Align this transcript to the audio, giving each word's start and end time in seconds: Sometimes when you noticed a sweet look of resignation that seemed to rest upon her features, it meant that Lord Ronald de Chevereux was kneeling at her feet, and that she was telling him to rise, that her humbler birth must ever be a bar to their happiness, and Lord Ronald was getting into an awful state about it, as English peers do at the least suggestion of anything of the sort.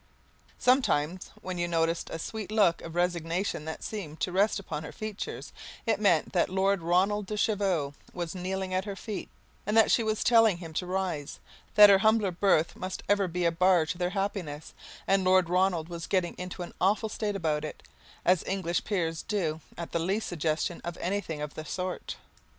Sometimes 0.57 1.29
when 1.43 1.59
you 1.59 1.67
noticed 1.67 2.09
a 2.09 2.17
sweet 2.17 2.51
look 2.51 2.81
of 2.81 2.95
resignation 2.95 3.65
that 3.65 3.83
seemed 3.83 4.19
to 4.21 4.31
rest 4.31 4.57
upon 4.57 4.81
her 4.83 4.91
features, 4.91 5.53
it 5.85 5.99
meant 6.01 6.33
that 6.33 6.49
Lord 6.49 6.81
Ronald 6.81 7.27
de 7.27 7.37
Chevereux 7.37 7.93
was 8.11 8.33
kneeling 8.33 8.73
at 8.73 8.85
her 8.85 8.95
feet, 8.95 9.29
and 9.63 9.77
that 9.77 9.91
she 9.91 10.01
was 10.01 10.23
telling 10.23 10.57
him 10.57 10.73
to 10.73 10.87
rise, 10.87 11.37
that 11.75 11.91
her 11.91 11.99
humbler 11.99 12.31
birth 12.31 12.75
must 12.75 13.03
ever 13.07 13.27
be 13.27 13.45
a 13.45 13.51
bar 13.51 13.85
to 13.85 13.97
their 13.99 14.09
happiness, 14.09 14.73
and 15.05 15.23
Lord 15.23 15.51
Ronald 15.51 15.87
was 15.87 16.07
getting 16.07 16.33
into 16.35 16.63
an 16.63 16.73
awful 16.81 17.07
state 17.07 17.35
about 17.35 17.63
it, 17.63 17.83
as 18.25 18.43
English 18.47 18.83
peers 18.83 19.21
do 19.21 19.61
at 19.77 19.91
the 19.91 19.99
least 19.99 20.27
suggestion 20.27 20.81
of 20.83 20.97
anything 20.97 21.43
of 21.43 21.53
the 21.53 21.63
sort. 21.63 22.15